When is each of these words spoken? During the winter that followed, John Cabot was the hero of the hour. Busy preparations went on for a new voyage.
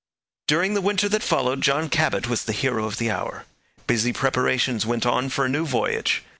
During 0.47 0.73
the 0.73 0.81
winter 0.81 1.07
that 1.09 1.21
followed, 1.21 1.61
John 1.61 1.87
Cabot 1.87 2.27
was 2.27 2.45
the 2.45 2.53
hero 2.53 2.85
of 2.85 2.97
the 2.97 3.11
hour. 3.11 3.45
Busy 3.85 4.11
preparations 4.11 4.83
went 4.83 5.05
on 5.05 5.29
for 5.29 5.45
a 5.45 5.47
new 5.47 5.63
voyage. 5.63 6.23